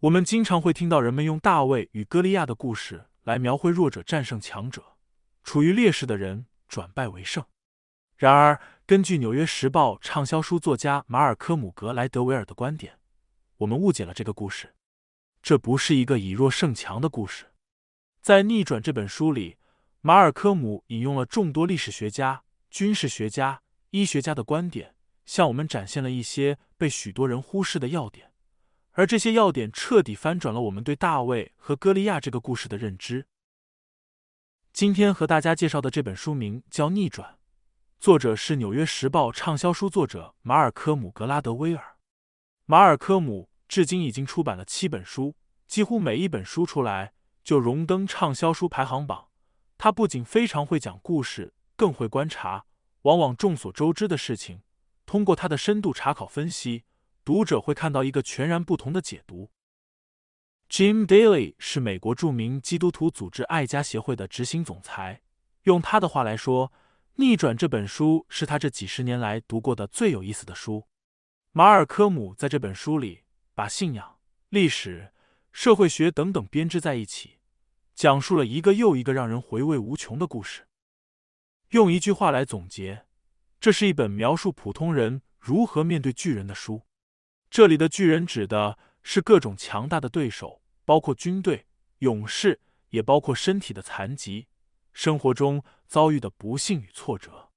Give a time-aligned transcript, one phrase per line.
[0.00, 4.96] 我们经常会听到人们用大卫与歌利亚的故事来描绘弱者战胜强者，
[5.44, 7.44] 处于劣势的人转败为胜。
[8.16, 12.98] 然而，根据《纽约时报》畅销书作家马尔科姆·格莱德维尔的观点，
[13.58, 14.74] 我们误解了这个故事。
[15.42, 17.52] 这不是一个以弱胜强的故事。
[18.22, 19.58] 在《逆转》这本书里，
[20.00, 23.60] 马尔科姆引用了众多历史学家、军事学家、
[23.90, 24.94] 医学家的观点，
[25.26, 28.29] 向我们展现了一些被许多人忽视的要点，
[29.00, 33.26] 而这些要点彻底翻转了我们对大卫和歌利亚这个故事的认知。
[34.74, 37.30] 今天和大家介绍的这本书名叫《逆转》，
[37.98, 41.96] 作者是《纽约时报》畅销书作者马尔科姆·格拉德威尔。
[42.66, 43.48] 马尔科姆。
[43.66, 45.36] 至今已经出版了七本书，
[45.68, 49.28] 几乎每一本书出来就荣登畅销书排行榜。
[49.78, 52.66] 他不仅非常会讲故事，更会观察。
[53.02, 54.60] 往往众所周知的事情，
[55.06, 56.82] 通过他的深度查考分析，
[57.24, 59.50] 读者会看到一个全然不同的解读。
[60.68, 65.22] Jim Daly 是美国著名基督徒组织爱家协会的执行总裁。
[65.62, 66.68] 用他的话来说，
[67.16, 70.86] 《逆转》这本书是他这几十年来读过的最有意思的书。
[71.52, 73.22] 马尔科姆在这本书里。
[73.52, 75.12] 把信仰、历史、
[75.52, 77.40] 社会学等等编织在一起，
[77.94, 80.66] 讲述了一个又一个让人回味无穷的故事。
[81.70, 83.04] 用一句话来总结，
[83.60, 86.86] 这是一本描述普通人如何面对巨人的书。
[87.50, 91.66] 这里的巨人指的是各种强大的对手，包括军队、
[91.98, 94.46] 勇士，也包括身体的残疾、
[94.92, 97.50] 生活中遭遇的不幸与挫折。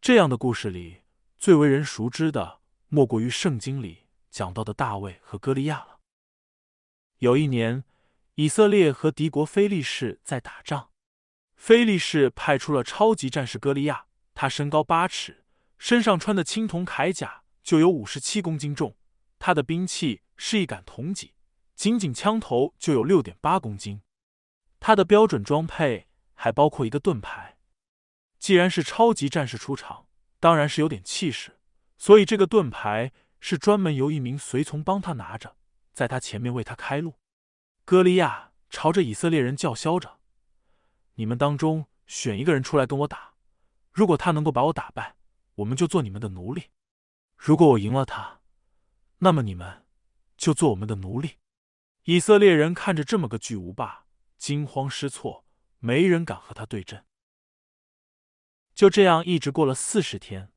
[0.00, 1.02] 这样的故事里，
[1.36, 4.04] 最为人熟知的莫过于圣经里。
[4.30, 6.00] 讲到的大卫和歌利亚了。
[7.18, 7.84] 有一年，
[8.34, 10.90] 以色列和敌国非利士在打仗，
[11.54, 15.44] 非利士派出了超级战士歌利亚，他身高八尺，
[15.78, 18.96] 身上穿的青铜铠甲就有五十七公斤重，
[19.44, 21.34] 他的兵器是一杆铜戟，
[21.74, 24.00] 仅仅枪头就有六点八公斤。
[24.80, 27.58] 他的标准装配还包括一个盾牌。
[28.38, 30.06] 既然是超级战士出场，
[30.40, 31.58] 当然是有点气势，
[31.98, 33.12] 所以这个盾牌。
[33.38, 35.54] 是专门由一名随从帮他拿着，
[35.92, 37.16] 在他前面为他开路。
[37.84, 40.20] 歌利亚朝着以色列人叫嚣着
[41.16, 43.34] ：“你们当中选一个人出来跟我打，
[43.92, 45.16] 如果他能够把我打败，
[45.56, 46.70] 我们就做你们的奴隶；
[47.36, 48.40] 如果我赢了他，
[49.24, 49.86] 那么你们
[50.36, 51.38] 就做我们的奴隶。”
[52.04, 54.04] 以色列人看着这么个巨无霸，
[54.36, 55.46] 惊慌失措，
[55.78, 57.06] 没人敢和他对阵。
[58.74, 60.52] 就这样一直过了四十天，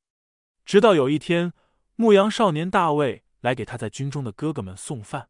[0.65, 1.53] 直到有一天。
[1.99, 5.29] 牧羊少年大卫来给他在军中的哥哥们送饭。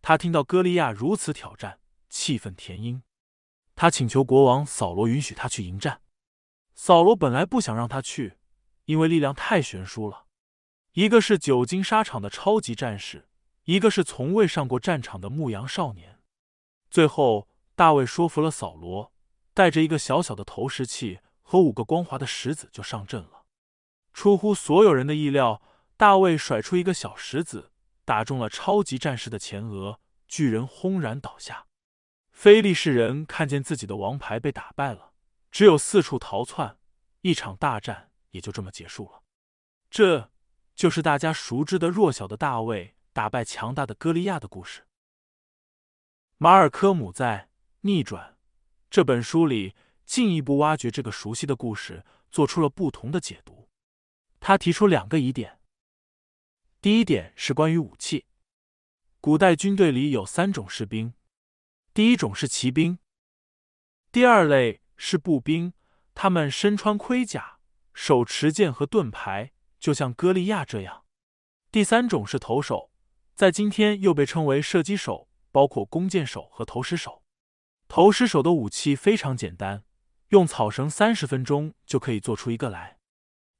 [0.00, 3.02] 他听到歌利亚如此挑战，气愤填膺。
[3.74, 6.00] 他请求国王扫罗允许他去迎战。
[6.74, 8.38] 扫罗本来不想让他去，
[8.84, 10.25] 因为力量太悬殊了。
[10.96, 13.28] 一个是久经沙场的超级战士，
[13.64, 16.22] 一个是从未上过战场的牧羊少年。
[16.90, 19.12] 最后，大卫说服了扫罗，
[19.52, 23.44] 带着一个小小的投石器和五个光滑的石子就上阵了。
[24.14, 25.60] 出乎所有人的意料。
[25.98, 27.72] 大卫甩出一个小石子，
[28.06, 31.66] 打中了超级战士的前额，巨人轰然倒下。
[32.30, 35.12] 非利士人看见自己的王牌被打败了，
[35.50, 36.78] 只有四处逃窜，
[37.20, 39.22] 一场大战也就这么结束了。
[39.90, 40.30] 这
[40.76, 44.86] 就是大家熟知的弱小的大卫打败强大的歌利亚的故事。
[46.36, 47.48] 马尔科姆在
[47.80, 48.32] 《逆转》
[48.90, 53.70] 这本书里进一步挖掘这个熟悉的故事，做出了不同的解读。
[54.38, 55.60] 他提出两个疑点。
[56.82, 58.26] 第一点是关于武器。
[59.22, 61.14] 古代军队里有三种士兵，
[61.94, 62.98] 第一种是骑兵，
[64.12, 65.72] 第二类是步兵，
[66.14, 67.58] 他们身穿盔甲，
[67.94, 71.04] 手持剑和盾牌，就像歌利亚这样。
[71.70, 72.90] 第三种是投手，
[73.34, 77.22] 在今天又被称为射击手，包括弓箭手和投石手。
[77.88, 79.84] 投石手的武器非常简单，
[80.28, 82.98] 用草绳三十分钟就可以做出一个来。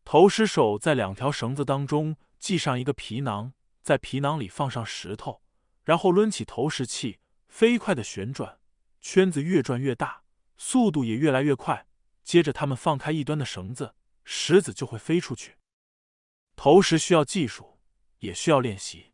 [0.05, 2.17] 投石手在两条绳子当中。
[2.39, 5.43] 系上一个皮囊，在皮囊里放上石头，
[5.85, 8.61] 然后抡起投石器，飞快的旋转，
[9.01, 10.23] 圈子越转越大，
[10.59, 11.87] 速度也越来越快。
[12.23, 15.57] 接着，他们放开一端的绳子，石子就会飞出去。
[16.57, 17.79] 投石需要技术，
[18.19, 19.13] 也需要练习。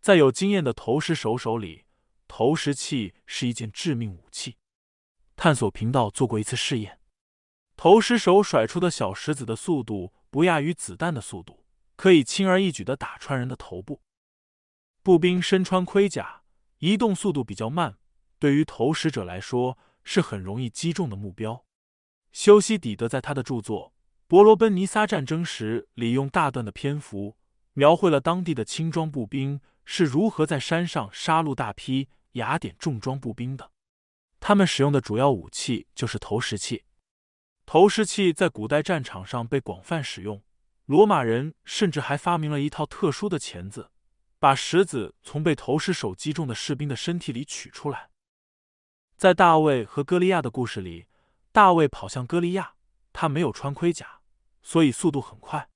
[0.00, 1.84] 在有经验的投石手手里，
[2.26, 4.56] 投石器是一件致命武器。
[5.36, 7.00] 探索频道做过一次试验，
[7.76, 11.64] 投石手甩出的小石子的速度不亚于子弹的速度。
[11.96, 14.00] 可以轻而易举的打穿人的头部。
[15.02, 16.44] 步兵身穿盔甲，
[16.78, 17.98] 移动速度比较慢，
[18.38, 21.62] 对于投石者来说是很容易击中的目标。
[22.32, 23.92] 修昔底德在他的著作
[24.30, 27.36] 《伯罗奔尼撒战争史》里用大段的篇幅
[27.72, 33.72] 描绘了当地的轻装步兵是如何在山上杀戮大批雅典重装步兵的。
[34.38, 36.84] 他们使用的主要武器就是投石器。
[37.66, 40.40] 投石器在古代战场上被广泛使用，
[40.84, 43.90] 罗马人甚至还发明了一套特殊的钳子，
[44.38, 48.10] 把石子从被投石手击中的士兵的身体里取出来。
[49.16, 51.08] 在大卫和歌利亚的故事里，
[51.50, 52.74] 大卫跑向歌利亚，
[53.12, 54.19] 他没有穿盔甲，
[54.62, 55.68] 所以速度很快。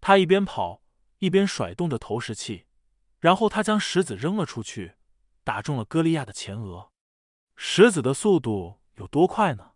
[0.00, 0.82] 他一边跑
[1.18, 2.66] 一边甩动着投石器，
[3.20, 4.94] 然后他将石子扔了出去，
[5.42, 6.90] 打中了歌利亚的前额。
[7.56, 9.72] 石子的速度有多快呢？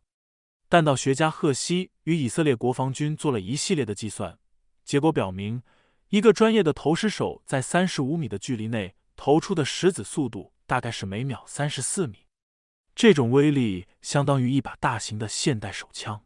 [0.69, 4.39] 弹道学家赫西与以色列国防军做了一系列的计算，
[4.85, 5.63] 结果表明，
[6.09, 12.27] 一个专业的投石手在三十五米的距离内投出的石子速度大概是每秒三十四米。
[12.95, 16.25] 这种威力相当于一把大型的现代手枪。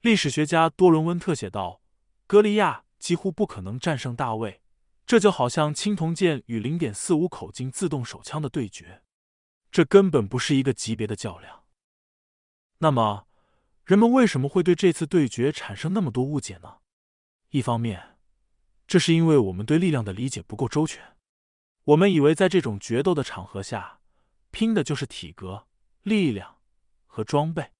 [0.00, 1.82] 历史学家多伦温特写道
[2.26, 4.62] ：“歌利亚几乎不可能战胜大卫，
[5.06, 9.02] 这就好像青铜剑与零点四五口径自动手枪的对决，
[9.70, 11.64] 这根本不是一个级别的较量。”
[12.78, 13.26] 那么。
[13.86, 16.76] 人们为什么会对这次对决产生那么多误解呢？
[17.48, 18.18] 一方面，
[18.86, 21.16] 这是因为我们对力量的理解不够周全。
[21.82, 23.98] 我们以为在这种决斗的场合下，
[24.52, 25.66] 拼的就是体格、
[26.02, 26.58] 力量
[27.06, 27.72] 和装备。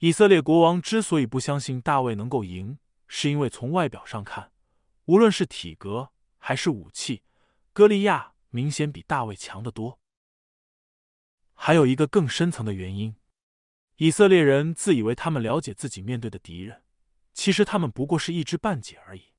[0.00, 4.50] 以色列国王之所以不相信大卫能够赢，是因为从外表上看，
[5.04, 6.08] 无论是体格
[6.38, 7.22] 还是武器，
[7.74, 9.98] 歌利亚明显比大卫强得多。
[11.52, 13.14] 还有一个更深层的原因。
[13.96, 16.82] 以色列人自以为他们了解自己面对的敌人，
[17.34, 19.34] 其实他们不过是一知半解而已。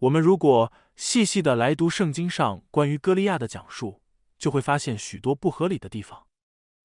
[0.00, 4.02] 我们如果细细的来读圣经上关于歌利亚的讲述，
[4.36, 6.26] 就会发现许多不合理的地方。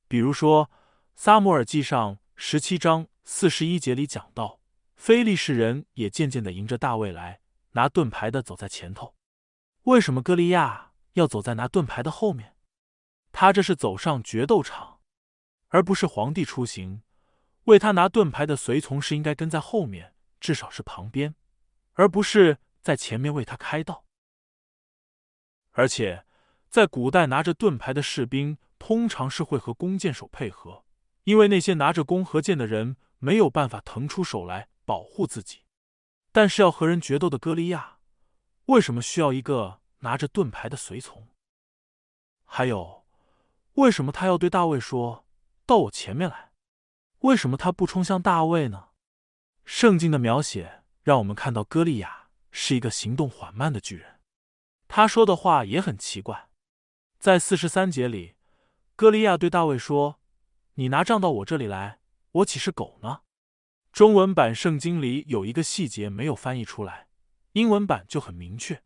[0.07, 0.67] 比如说，
[1.13, 4.59] 《撒母耳记上》十七章四十一节里讲到，
[4.95, 7.39] 非利士人也渐渐的迎着大卫来，
[7.73, 9.15] 拿盾牌的走在前头。
[9.83, 12.57] 为什么歌利亚要走在拿盾牌的后面？
[13.31, 15.01] 他这是走上决斗场。
[15.67, 17.03] 而不是皇帝出行，
[17.65, 21.35] 为他拿盾牌的随从是应该跟在后面，至少是旁边，
[21.93, 24.03] 而不是在前面为他开道。
[25.73, 26.25] 而且，
[26.67, 30.83] 在古代拿着盾牌的士兵通常是会和弓箭手配合，
[31.23, 35.65] 因为那些拿着弓和箭的人没有办法腾出手来保护自己。
[36.31, 37.97] 但是要和人决斗的歌利亚，
[38.65, 41.27] 为什么需要一个拿着盾牌的随从？
[42.45, 43.05] 还有，
[43.73, 45.25] 为什么他要对大卫说？
[45.65, 46.51] 到我前面来，
[47.19, 48.89] 为什么他不冲向大卫呢？
[49.63, 54.19] 圣经的描写让我们看到歌利亚是一个行动缓慢的巨人。
[54.87, 56.49] 他说的话也很奇怪，
[57.19, 58.35] 在四十三节里，
[58.95, 60.19] 歌利亚对大卫说
[60.81, 61.99] ：“你拿杖到我这里来，
[62.31, 63.21] 我岂是狗呢？”
[63.93, 67.07] 中文版圣经里有一个细节没有翻译出来，
[67.51, 68.81] 英文版就很明确。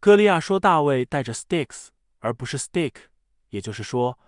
[0.00, 1.88] 歌利亚说大卫带着 sticks
[2.20, 2.94] 而不是 stick，
[3.50, 4.18] 也就是说。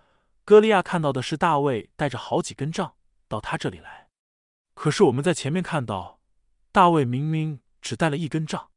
[0.45, 2.95] 歌利亚看到的是大卫带着好几根杖
[3.27, 4.09] 到他这里来，
[4.75, 6.19] 可是我们在前面看到，
[6.71, 8.69] 大卫明明只带了一根杖。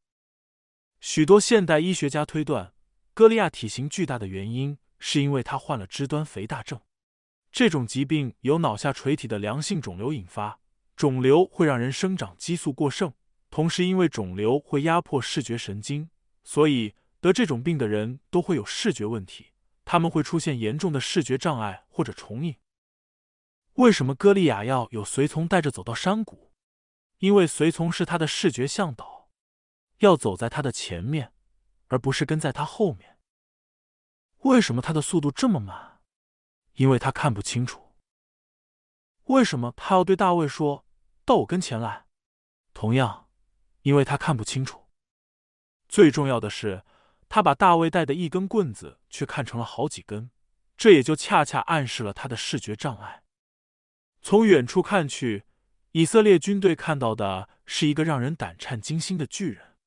[1.01, 2.73] 许多现代医学家推断，
[3.13, 6.81] 歌利亚体型巨大的原因是因为他患了肢端肥大症，
[7.53, 10.59] 这种疾病由脑下垂体的良性肿瘤引发，
[10.97, 13.13] 肿瘤会让人生长激素过剩，
[13.51, 16.09] 同时因为肿瘤会压迫视觉神经，
[16.43, 19.49] 所以得这种病的人都会有视觉问题。
[19.85, 22.57] 他们会出现严重的视觉障碍或者重影。
[23.75, 26.53] 为什么歌利亚要有随从带着走到山谷？
[27.19, 29.29] 因为随从是他的视觉向导，
[29.99, 31.35] 要走在他的前面，
[31.89, 33.19] 而不是跟在他后面。
[34.39, 35.92] 为什么他的速度这么慢？
[36.75, 37.95] 因为他看不清楚。
[39.25, 40.85] 为什么他要对大卫说
[41.25, 42.07] 到我跟前来？
[42.75, 43.29] 同样，
[43.83, 44.89] 因为他看不清楚。
[45.89, 46.85] 最重要的是。
[47.35, 50.31] 他把大卫带的一根棍子却看成了好几根，
[50.77, 53.23] 这也就恰恰暗示了他的视觉障碍。
[54.21, 55.45] 从远处看去，
[55.93, 59.79] 以色列军队看到的是一个让人胆颤惊心的巨人，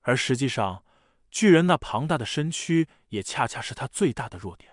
[0.00, 0.84] 而实际上，
[1.30, 4.69] 巨人那庞大的身躯也恰恰是他最大的弱点。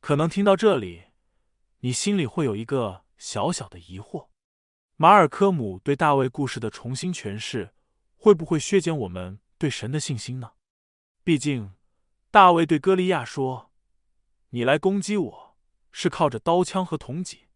[0.00, 1.04] 可能听到这里，
[1.80, 4.28] 你心里会有一个小小的疑惑：
[4.96, 7.74] 马尔科姆对大卫故事的重新诠释，
[8.16, 10.52] 会不会削减我们对神的信心呢？
[11.24, 11.72] 毕竟，
[12.30, 13.72] 大卫对歌利亚说
[14.50, 15.58] ：“你来攻击我
[15.92, 17.48] 是靠着刀枪和铜戟，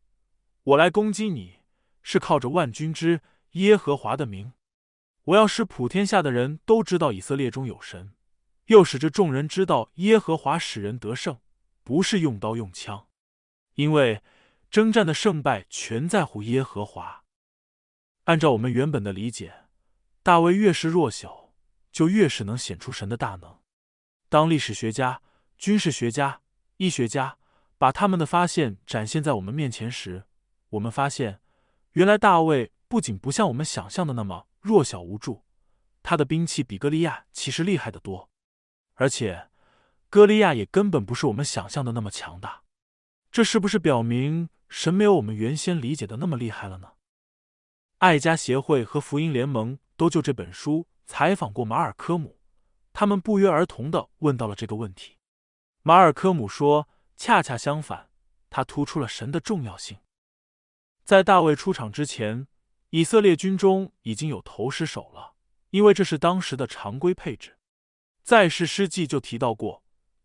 [0.65, 1.61] 我来攻击你
[2.03, 3.23] 是靠着万军之
[3.53, 4.53] 耶和华的名。
[5.25, 8.13] 我要使普天下的人都知道以色列中有神，
[8.67, 11.39] 又使这众人知道耶和华使人得胜，
[11.83, 13.07] 不是用刀用枪，
[13.75, 14.23] 因为
[14.71, 17.25] 征战的胜败全在乎耶和华。”
[18.25, 19.65] 按照我们原本的理解，
[20.23, 21.53] 大卫越是弱小，
[21.91, 23.59] 就越是能显出神的大能。
[24.29, 25.21] 当历史学家、
[25.59, 26.41] 军事学家、
[26.77, 27.37] 医学家
[27.77, 30.25] 把他们的发现展现在我们面前时，
[30.71, 31.41] 我们发现，
[31.93, 35.43] 原来大卫不仅不像我们想象的那么弱小无助，
[36.03, 38.31] 他的兵器比格利亚其实厉害的多，
[38.95, 39.49] 而且
[40.13, 42.65] 歌利亚也根本不是我们想象的那么强大。
[43.31, 46.93] 这是不是表明神没有我们原先理解的那么厉害了呢？
[47.97, 52.39] 爱家协会和福音联盟都就这本书采访过马尔科姆，
[52.93, 55.17] 他们不约而同的问到了这个问题。
[55.81, 58.11] 马尔科姆说：“恰恰相反，
[58.51, 59.97] 他突出了神的重要性。
[61.05, 62.47] 在大卫出场之前，
[62.91, 65.33] 以色列军中已经有投石手了，
[65.71, 67.57] 因为这是当时的常规配置。
[68.23, 69.81] 在世诗记就提到过。”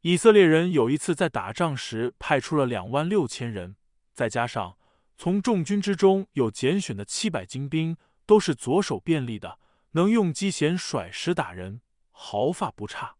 [0.07, 3.75] 以色列人有一次在打仗时派出了两万六千人，
[4.13, 4.77] 再加上
[5.17, 9.59] 从众军之中有拣选的七百精兵，都是左手便利的，
[9.91, 13.17] 能用机弦甩石打人，毫发不差。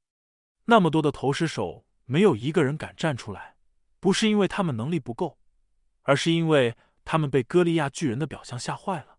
[0.68, 3.58] 那么多的投石手，没有一个人敢站出来，
[4.00, 5.38] 不是因为他们能力不够，
[6.04, 9.18] 而是因为他们被歌利亚巨人的表象吓坏了。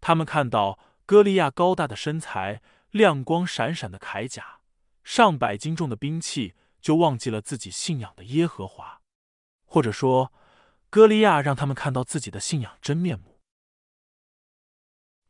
[0.00, 4.60] 他们看到歌利亚高大的身材、亮光闪闪的铠甲、
[5.02, 6.54] 上百斤重的兵器。
[6.82, 9.00] 就忘记了自己信仰的耶和华，
[9.64, 10.32] 或者说，
[10.90, 13.40] 歌利亚让他们看到自己的信仰真面目。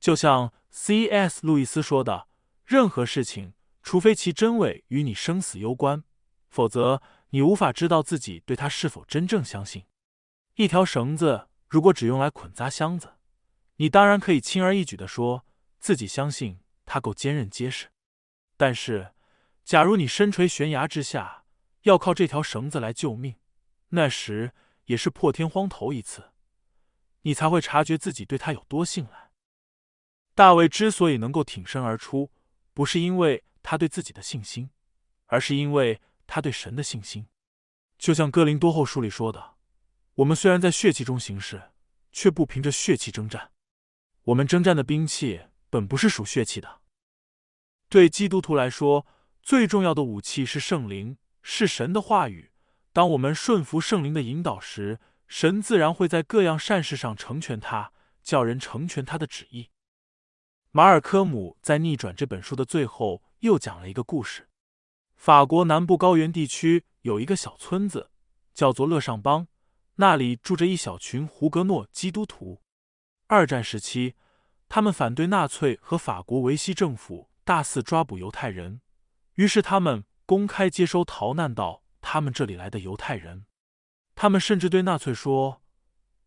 [0.01, 1.47] 就像 C.S.
[1.47, 2.27] 路易斯说的
[2.65, 6.03] ：“任何事情，除非其真伪与你生死攸关，
[6.49, 9.85] 否则你无法知道自己对他是否真正相信。”
[10.57, 13.13] 一条绳子如果只用来捆扎箱子，
[13.77, 15.45] 你当然可以轻而易举的说
[15.79, 17.89] 自己相信它够坚韧结实。
[18.57, 19.15] 但是，
[19.65, 21.42] 假如你身垂悬崖之下，
[21.83, 23.37] 要靠这条绳子来救命，
[23.91, 24.53] 那时
[24.87, 26.33] 也是破天荒头一次，
[27.23, 29.31] 你才会察觉自己对他有多信赖。
[30.35, 32.31] 大卫之所以能够挺身而出，
[32.73, 34.71] 不是因为他对自己的信心，
[35.27, 37.27] 而是因为他对神的信心。
[37.99, 39.57] 就像哥林多后书里说的
[40.17, 41.71] ：“我们虽然在血气中行事，
[42.11, 43.53] 却不凭着血气征战。
[44.23, 46.81] 我们征战的兵器本不是属血气的。”
[47.91, 49.07] 对基督徒来说，
[49.43, 51.19] 最重要的武器是圣灵。
[51.43, 52.51] 是神的话语。
[52.93, 59.71] 当我们顺服圣灵的引导时，神自然会在各样善事上成全他，叫人成全他的旨意。
[60.71, 64.49] 马尔科姆在《逆转》这本书的最后又讲了一个故事：
[65.17, 68.11] 法国南部高原地区有一个小村子，
[68.53, 69.49] 叫做勒尚邦，
[69.97, 72.61] 那里住着一小群胡格诺基督徒。
[73.27, 74.15] 二战时期，
[74.69, 78.83] 他们反对纳粹和法国维希政府大肆抓捕犹太人，
[79.35, 80.05] 于是他们。
[80.25, 83.47] 公开接收逃难到他们这里来的犹太人，
[84.15, 85.63] 他们甚至对纳粹说：“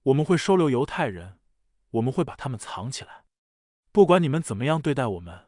[0.04, 1.40] 我们会收留犹太人，
[1.92, 3.24] 我们会把他们藏起来，
[3.92, 5.48] 不管你们怎么样对待我们，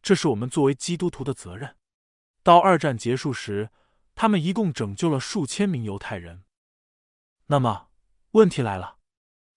[0.00, 1.76] 这是我们作为基督徒的责任。”
[2.42, 3.70] 到二战结束时，
[4.14, 6.44] 他们一共拯救了数千名犹太人。
[7.46, 7.88] 那么
[8.32, 8.98] 问题来了，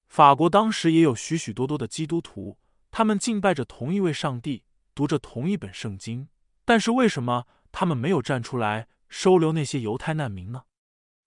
[0.08, 2.58] 法国当时也有许许多多的基督徒，
[2.92, 6.28] 他们敬拜着同一位上帝，读着同一本圣经，
[6.64, 7.48] 但是为什么？
[7.78, 10.64] 他们没有站出来收留那些犹太难民呢？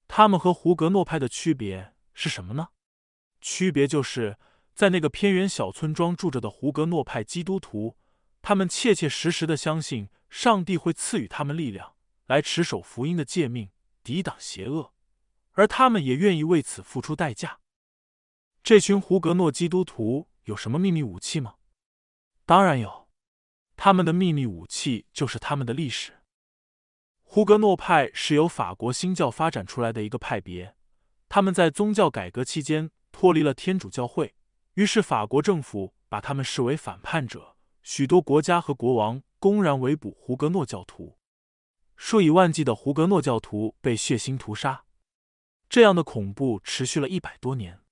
[0.06, 2.68] 他们和胡格诺派的区别是什么呢？
[3.42, 4.38] 区别就是
[4.74, 7.98] 在那个偏远小村庄住着的胡格诺派基督徒，
[8.40, 11.96] 他们切切实实的相信上帝会赐予他们力量
[12.28, 13.68] 来持守福音的诫命，
[14.02, 14.94] 抵挡邪恶，
[15.52, 17.60] 而他们也愿意为此付出代价。
[18.62, 21.56] 这群胡格诺基督徒有什么秘密武器吗？
[22.46, 23.10] 当然有，
[23.76, 26.14] 他们的秘密武器就是他们的历史。
[27.30, 30.74] 胡格诺派是由法国新教发展出来的一个派别，
[31.28, 34.34] 他们在宗教改革期间脱离了天主教会，
[34.76, 41.18] 于是法国政府把他们视为反叛者，许多国家和国王公然围捕胡格诺教徒，
[41.96, 44.86] 数以万计的胡格诺教徒被血腥屠杀，
[45.68, 47.82] 这样的恐怖持续了一百多年。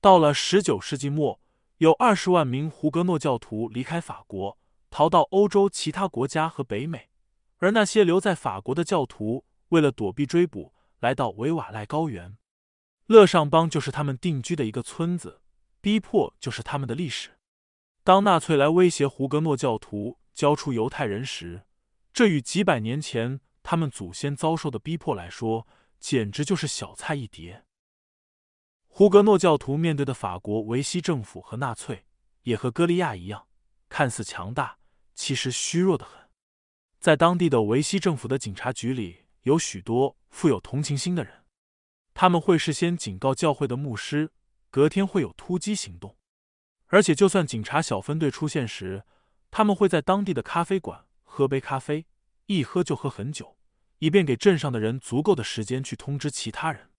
[0.00, 1.38] 到了十九世纪末，
[1.76, 4.56] 有二十万名胡格诺教徒离开法国，
[4.88, 7.09] 逃到欧洲其他国家和北美。
[7.60, 12.36] 而那些留在法国的教徒，为了躲避追捕，来到维瓦赖高原。
[13.06, 15.42] 勒尚邦就是他们定居的一个村子，
[15.80, 17.38] 逼迫就是他们的历史。
[18.02, 21.66] 当纳粹来威胁胡格诺教徒交出犹太人时，
[22.12, 25.66] 这与几百年前他们祖先遭受的逼迫来说，
[25.98, 27.64] 简直就是小菜一碟。
[28.86, 32.06] 胡格诺教徒面对的法国维希政府和纳粹，
[32.44, 33.46] 也和歌利亚一样，
[33.88, 34.78] 看似强大，
[35.14, 36.19] 其实虚弱的很。
[37.00, 41.44] 在当地的维希政府的警察局里，有许多富有同情心的人，
[42.12, 44.32] 他们会事先警告教会的牧师，
[44.70, 46.18] 隔天会有突击行动。
[46.88, 49.04] 而且，就算警察小分队出现时，
[49.50, 52.04] 他们会在当地的咖啡馆喝杯咖啡，
[52.44, 53.56] 一喝就喝很久，
[54.00, 56.90] 以便给镇上的人足够的时间去通知其他人。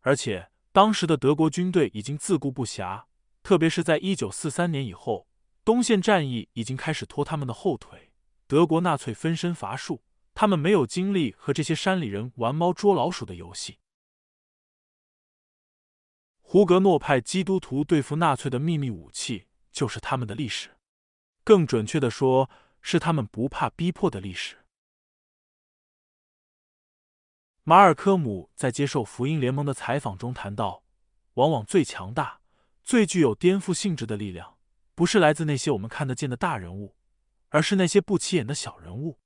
[0.00, 3.04] 而且当时的德国军队已经自顾不暇，
[3.42, 5.26] 特别是在一九四三年以后，
[5.64, 8.09] 东线战役已经开始拖他们的后腿。
[8.50, 10.02] 德国纳粹分身乏术，
[10.34, 13.78] 他们没有精力和这些山里人玩猫捉老鼠的游戏。
[16.40, 20.70] 胡格诺派基督徒对付纳粹的秘密武器，就是他们的历史。
[21.44, 24.56] 更准确的说，是他们不怕逼迫的历史。
[27.62, 30.82] 马尔科姆在接受福音联盟的采访中谈到，
[31.34, 32.40] 往往最强大、
[32.82, 34.58] 最具有颠覆性质的力量，
[34.96, 36.96] 不是来自那些我们看得见的大人物，
[37.50, 39.20] 而是那些不起眼的小人物。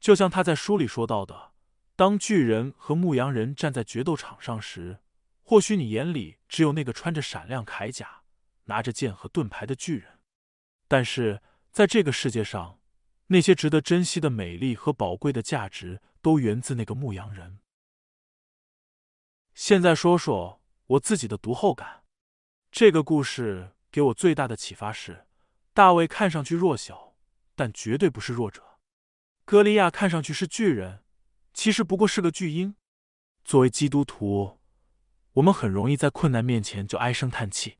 [0.00, 1.52] 就像他在书里说到的，
[1.94, 5.00] 当巨人和牧羊人站在决斗场上时，
[5.42, 8.22] 或许你眼里只有那个穿着闪亮铠甲、
[8.64, 10.18] 拿着剑和盾牌的巨人。
[10.88, 11.42] 但是
[11.72, 12.80] 在这个世界上，
[13.28, 17.58] 那些值得珍惜的美丽和宝贵的价值，都源自那个牧羊人。
[19.54, 22.04] 现在说说我自己的读后感。
[22.70, 25.26] 这个故事给我最大的启发是：
[25.72, 27.05] 大卫看上去弱小，
[27.56, 28.62] 但绝对不是弱者；
[29.44, 31.02] 歌利亚看上去是巨人，
[31.52, 32.76] 其实不过是个巨婴。
[33.44, 34.60] 作为基督徒，
[35.32, 37.78] 我们很容易在困难面前就唉声叹气，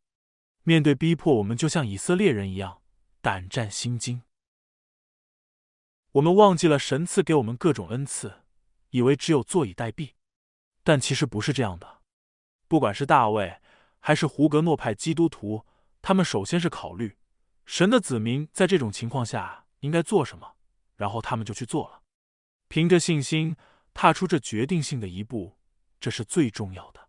[0.65, 2.83] 面对逼迫，我们就像以色列人一样。
[3.21, 4.23] 胆战心惊，
[6.13, 8.45] 我们忘记了神赐给我们各种恩赐，
[8.91, 10.13] 以为只有坐以待毙，
[10.85, 12.03] 但其实不是这样的。
[12.69, 13.61] 不管是大卫
[13.99, 15.67] 还是胡格诺派基督徒，
[16.01, 17.19] 他们首先是考虑
[17.65, 20.57] 神的子民在这种情况下应该做什么，
[20.97, 22.03] 然后他们就去做了，
[22.69, 23.57] 凭着信心
[23.93, 25.59] 踏出这决定性的一步，
[26.01, 27.09] 这是最重要的。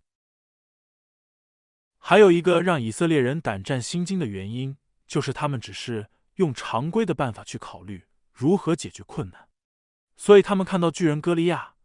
[1.97, 4.77] 还有一个让以色列人胆战心惊的原因。
[5.07, 9.47] 就是他们只是用常规的办法去考虑如何解决困难，
[10.17, 11.75] 所以他们看到巨人歌利亚，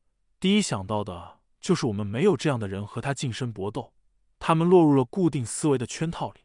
[0.41, 3.95] 第一想到的就是我们没有这样的人和他近身搏斗。
[4.41, 6.41] 他们落入了固定思维的圈套里。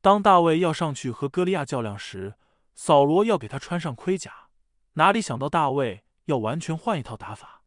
[0.00, 2.34] 当大卫要上去和歌利亚较量时，
[2.82, 4.48] 扫罗要给他穿上盔甲，
[4.94, 7.62] 哪里想到大卫要完全换一套打法？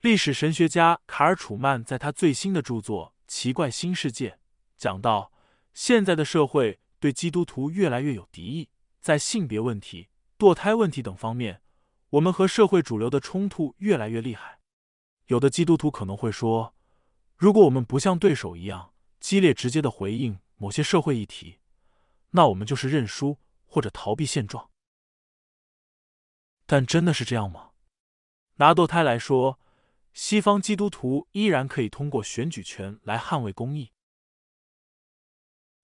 [0.00, 4.30] 历史神学家卡尔·楚曼在他最新的著作《奇怪新世界》
[4.76, 5.30] 讲到。
[5.72, 11.62] 现在的社会对基督徒越来越有敌意，在性别问题、堕胎问题等方面，
[12.10, 14.58] 我们和社会主流的冲突越来越厉害。
[15.26, 16.74] 有的基督徒可能会说，
[17.36, 21.60] 如果我们不像对手一样激烈直接的回应某些社会议题，
[22.36, 24.70] 那我们就是认输或者逃避现状。
[26.66, 27.70] 但真的是这样吗？
[28.56, 29.60] 拿堕胎来说，
[30.12, 33.92] 西方基督徒依然可以通过选举权来捍卫公义。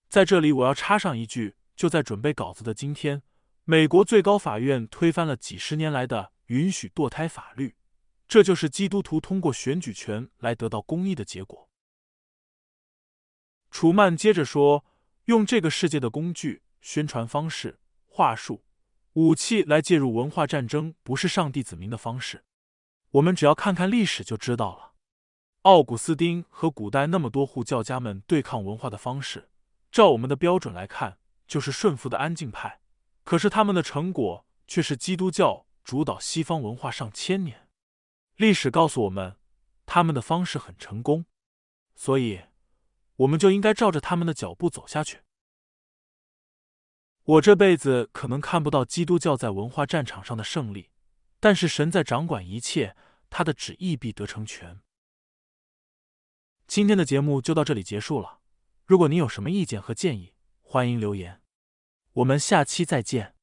[0.09, 3.23] 在这里，我要插上一句：就在准备稿子的今天，
[3.63, 7.77] 美国最高法院推翻了几十年来的允许堕胎法律，
[8.27, 11.69] 这就是基督徒通过选举权来得到公义的结果。
[13.69, 14.83] 楚曼接着说
[15.31, 18.65] ：“用这个世界的工具、宣传方式、话术、
[19.13, 22.43] 武器来介入文化战争，不是上帝子民的方式。
[23.11, 24.91] 我们只要看看历史就知道了。
[25.61, 29.47] 奥古斯丁和古代那么多护教家们对抗文化的方式。”
[29.89, 31.17] 照我们的标准来看，
[31.47, 32.81] 就是顺服的安静派。
[33.23, 37.69] 可是他们的成果却是基督教主导西方文化上千年。
[38.35, 39.37] 历史告诉我们，
[39.85, 41.23] 他们的方式很成功，
[41.95, 42.41] 所以
[43.21, 45.19] 我们就应该照着他们的脚步走下去。
[47.23, 50.89] 我这辈子可能看不到基督教在文化战场上的胜利，
[51.39, 52.95] 但是神在掌管一切，
[53.29, 54.81] 他的旨意必得成全。
[56.65, 58.39] 今天的节目就到这里结束了。
[58.85, 61.41] 如果您有什么意见和建议，欢迎留言。
[62.13, 63.35] 我们下期再见。